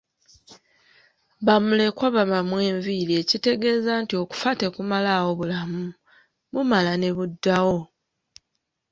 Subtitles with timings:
[1.45, 5.83] Ba mulekwa babamwa enviiri ekitegeeza nti okufa tekumalaawo bulamu,
[6.51, 7.79] bumala ne buddawo